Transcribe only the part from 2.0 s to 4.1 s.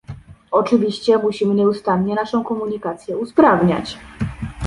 naszą komunikację usprawniać